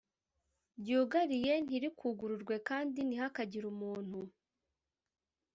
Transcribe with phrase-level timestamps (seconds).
[0.79, 4.19] ryugariye ntirikugururwe kandi ntihakagire umuntu